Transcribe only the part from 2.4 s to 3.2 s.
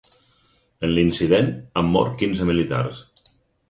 militars.